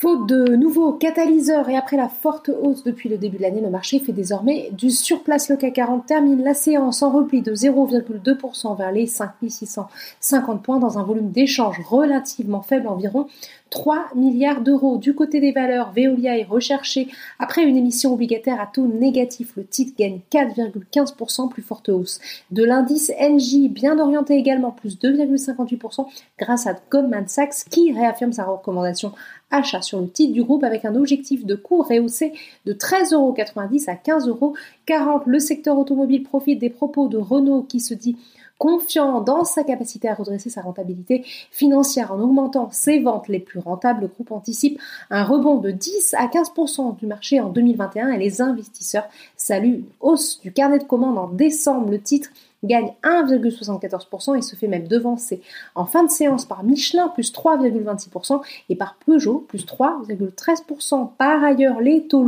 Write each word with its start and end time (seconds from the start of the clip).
Faute 0.00 0.28
de 0.28 0.54
nouveaux 0.54 0.92
catalyseurs 0.92 1.68
et 1.68 1.76
après 1.76 1.96
la 1.96 2.08
forte 2.08 2.50
hausse 2.50 2.84
depuis 2.84 3.08
le 3.08 3.18
début 3.18 3.38
de 3.38 3.42
l'année, 3.42 3.60
le 3.60 3.68
marché 3.68 3.98
fait 3.98 4.12
désormais 4.12 4.70
du 4.70 4.92
surplace. 4.92 5.48
Le 5.48 5.56
CAC 5.56 5.72
40 5.72 6.06
termine 6.06 6.44
la 6.44 6.54
séance 6.54 7.02
en 7.02 7.10
repli 7.10 7.42
de 7.42 7.52
0,2% 7.52 8.78
vers 8.78 8.92
les 8.92 9.06
5650 9.08 10.62
points 10.62 10.78
dans 10.78 11.00
un 11.00 11.02
volume 11.02 11.32
d'échange 11.32 11.80
relativement 11.80 12.62
faible, 12.62 12.86
environ 12.86 13.26
3 13.70 14.10
milliards 14.14 14.60
d'euros. 14.60 14.98
Du 14.98 15.16
côté 15.16 15.40
des 15.40 15.50
valeurs, 15.50 15.90
Veolia 15.90 16.38
est 16.38 16.44
recherché 16.44 17.08
après 17.40 17.64
une 17.64 17.76
émission 17.76 18.12
obligataire 18.12 18.60
à 18.60 18.66
taux 18.66 18.86
négatif. 18.86 19.54
Le 19.56 19.66
titre 19.66 19.94
gagne 19.98 20.20
4,15%, 20.30 21.48
plus 21.48 21.62
forte 21.62 21.88
hausse. 21.88 22.20
De 22.52 22.62
l'indice 22.62 23.12
NJ, 23.20 23.68
bien 23.68 23.98
orienté 23.98 24.34
également, 24.34 24.70
plus 24.70 24.96
2,58% 24.96 26.06
grâce 26.38 26.68
à 26.68 26.76
Goldman 26.88 27.26
Sachs 27.26 27.64
qui 27.68 27.92
réaffirme 27.92 28.32
sa 28.32 28.44
recommandation 28.44 29.12
achat 29.50 29.82
sur 29.88 30.00
le 30.00 30.08
titre 30.08 30.32
du 30.32 30.44
groupe 30.44 30.64
avec 30.64 30.84
un 30.84 30.94
objectif 30.94 31.44
de 31.44 31.54
cours 31.54 31.88
rehaussé 31.88 32.32
de 32.66 32.72
13,90€ 32.72 33.90
à 33.90 33.94
15,40€. 33.94 35.22
Le 35.26 35.38
secteur 35.38 35.78
automobile 35.78 36.22
profite 36.22 36.58
des 36.58 36.70
propos 36.70 37.08
de 37.08 37.16
Renault 37.16 37.62
qui 37.62 37.80
se 37.80 37.94
dit 37.94 38.16
confiant 38.58 39.20
dans 39.20 39.44
sa 39.44 39.62
capacité 39.62 40.08
à 40.08 40.14
redresser 40.14 40.50
sa 40.50 40.62
rentabilité 40.62 41.24
financière 41.52 42.12
en 42.12 42.20
augmentant 42.20 42.68
ses 42.72 42.98
ventes 42.98 43.28
les 43.28 43.38
plus 43.38 43.60
rentables, 43.60 44.02
le 44.02 44.06
groupe 44.08 44.32
anticipe 44.32 44.80
un 45.10 45.22
rebond 45.22 45.58
de 45.58 45.70
10 45.70 46.14
à 46.18 46.26
15% 46.26 46.96
du 46.98 47.06
marché 47.06 47.40
en 47.40 47.48
2021 47.50 48.10
et 48.10 48.18
les 48.18 48.42
investisseurs 48.42 49.08
saluent 49.36 49.76
une 49.76 49.84
hausse 50.00 50.40
du 50.40 50.52
carnet 50.52 50.78
de 50.78 50.84
commandes 50.84 51.18
en 51.18 51.28
décembre. 51.28 51.90
Le 51.90 52.00
titre 52.00 52.30
gagne 52.64 52.92
1,74% 53.02 54.36
et 54.36 54.42
se 54.42 54.56
fait 54.56 54.68
même 54.68 54.88
devancer 54.88 55.40
en 55.74 55.86
fin 55.86 56.04
de 56.04 56.10
séance 56.10 56.44
par 56.44 56.64
Michelin 56.64 57.08
plus 57.08 57.32
3,26% 57.32 58.40
et 58.68 58.76
par 58.76 58.96
Peugeot 59.06 59.44
plus 59.48 59.64
3,13%. 59.64 61.10
Par 61.16 61.42
ailleurs, 61.42 61.80
les 61.80 62.06
taux 62.06 62.18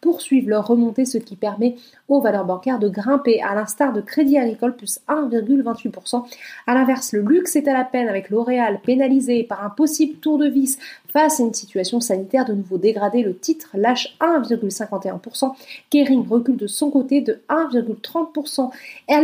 poursuivent 0.00 0.48
leur 0.48 0.66
remontée, 0.66 1.04
ce 1.04 1.18
qui 1.18 1.36
permet 1.36 1.76
aux 2.08 2.20
valeurs 2.20 2.44
bancaires 2.44 2.78
de 2.78 2.88
grimper, 2.88 3.40
à 3.42 3.54
l'instar 3.54 3.92
de 3.92 4.00
Crédit 4.00 4.38
Agricole 4.38 4.76
plus 4.76 5.00
1,28%. 5.08 6.24
À 6.66 6.74
l'inverse, 6.74 7.12
le 7.12 7.20
luxe 7.22 7.56
est 7.56 7.68
à 7.68 7.72
la 7.72 7.84
peine 7.84 8.08
avec 8.08 8.30
L'Oréal 8.30 8.80
pénalisé 8.84 9.44
par 9.44 9.64
un 9.64 9.70
possible 9.70 10.18
tour 10.18 10.38
de 10.38 10.46
vis 10.46 10.78
face 11.08 11.40
à 11.40 11.42
une 11.42 11.54
situation 11.54 12.00
sanitaire 12.00 12.44
de 12.44 12.54
nouveau 12.54 12.78
dégradée. 12.78 13.22
Le 13.22 13.36
titre 13.36 13.70
lâche 13.74 14.16
1,51%. 14.20 15.52
Kering 15.90 16.26
recule 16.28 16.56
de 16.56 16.66
son 16.66 16.90
côté 16.90 17.20
de 17.20 17.40
1,30%. 17.48 18.70
Air 19.08 19.22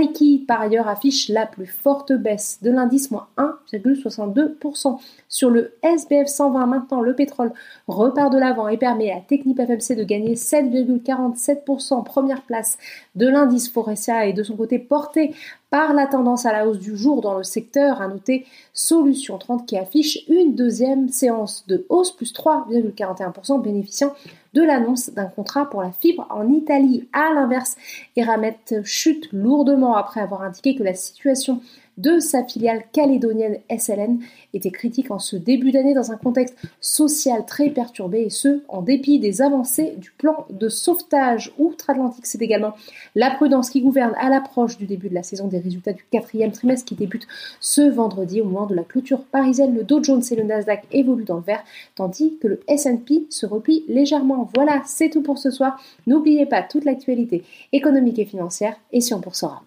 par 0.49 0.63
ailleurs 0.63 0.89
affiche 0.89 1.29
la 1.29 1.47
plus 1.47 1.67
forte 1.67 2.13
baisse 2.13 2.59
de 2.63 2.71
l'indice, 2.71 3.11
moins 3.13 3.29
1,62%. 3.37 4.99
Sur 5.29 5.51
le 5.51 5.75
SBF 5.83 6.27
120 6.27 6.67
maintenant, 6.67 7.03
le 7.03 7.15
pétrole 7.15 7.53
repart 7.87 8.33
de 8.33 8.39
l'avant 8.39 8.67
et 8.67 8.79
permet 8.79 9.13
à 9.13 9.21
Technip 9.21 9.61
FMC 9.61 9.95
de 9.95 10.05
gagner 10.05 10.35
7,47%, 10.35 12.03
première 12.03 12.43
place 12.43 12.79
de 13.15 13.29
l'indice 13.29 13.71
Forestia 13.71 14.25
et 14.25 14.33
de 14.33 14.43
son 14.43 14.57
côté 14.57 14.79
porté 14.79 15.35
par 15.71 15.93
la 15.93 16.07
tendance 16.07 16.47
à 16.47 16.53
la 16.53 16.67
hausse 16.67 16.79
du 16.79 16.97
jour 16.97 17.21
dans 17.21 17.37
le 17.37 17.45
secteur. 17.45 18.01
À 18.01 18.09
noter 18.09 18.47
Solution 18.73 19.39
30 19.39 19.67
qui 19.67 19.77
affiche 19.77 20.21
une 20.29 20.55
deuxième 20.55 21.09
séance 21.09 21.65
de 21.67 21.87
hausse 21.89 22.13
plus 22.13 22.33
3,41% 22.33 23.61
bénéficiant 23.63 24.15
de 24.55 24.63
l'annonce 24.63 25.11
d'un 25.11 25.27
contrat 25.27 25.69
pour 25.69 25.83
la 25.83 25.93
fibre 25.93 26.27
en 26.31 26.51
Italie. 26.51 27.09
À 27.13 27.35
l'inverse, 27.35 27.77
Eramet 28.17 28.59
chute 28.85 29.29
lourdement 29.33 29.95
après 29.95 30.21
avoir 30.21 30.43
indiqué 30.43 30.75
que 30.75 30.83
la 30.83 30.95
situation 30.95 31.61
de 31.99 32.21
sa 32.21 32.45
filiale 32.45 32.85
calédonienne 32.93 33.59
SLN 33.77 34.21
était 34.55 34.71
critique 34.71 35.11
en 35.11 35.19
ce 35.19 35.37
début 35.37 35.73
d'année 35.73 35.95
dans 35.95 36.13
un 36.13 36.17
contexte 36.17 36.57
social 36.81 37.45
très 37.45 37.71
perturbé 37.71 38.23
et 38.23 38.31
ce, 38.31 38.63
en 38.69 38.83
dépit 38.83 39.19
des 39.19 39.43
avancées 39.43 39.95
du 39.99 40.13
plan 40.13 40.47
de 40.51 40.69
sauvetage 40.69 41.53
outre-Atlantique. 41.59 42.25
C'est 42.25 42.41
également 42.41 42.75
la 43.15 43.31
prudence 43.31 43.71
qui 43.71 43.83
gouverne 43.83 44.15
à 44.19 44.31
l'approche 44.31 44.79
du 44.79 44.87
début 44.87 45.09
de 45.09 45.15
la 45.15 45.23
saison 45.23 45.49
des 45.49 45.59
résultats 45.59 45.93
du 45.93 46.05
quatrième 46.11 46.53
trimestre 46.53 46.87
qui 46.87 46.95
débute 46.95 47.27
ce 47.61 47.83
vendredi 47.83 48.41
au 48.41 48.45
moment 48.45 48.67
de 48.67 48.75
la 48.75 48.85
clôture 48.85 49.25
parisienne. 49.25 49.75
Le 49.75 49.83
Dow 49.83 50.03
Jones 50.03 50.23
et 50.31 50.37
le 50.37 50.45
Nasdaq 50.45 50.85
évoluent 50.93 51.25
dans 51.25 51.37
le 51.37 51.43
vert 51.43 51.65
tandis 51.97 52.39
que 52.41 52.49
le 52.49 52.61
S&P 52.69 53.27
se 53.29 53.45
replie 53.45 53.85
légèrement. 53.89 54.49
Voilà, 54.55 54.83
c'est 54.87 55.11
tout 55.11 55.23
pour 55.23 55.39
ce 55.39 55.51
soir. 55.51 55.81
N'oubliez 56.07 56.47
pas 56.47 56.63
toute 56.63 56.85
l'actualité 56.85 57.43
économique 57.73 58.19
et 58.19 58.25
financière 58.25 58.77
et 58.93 59.01
sur 59.01 59.19
Boursorama. 59.19 59.63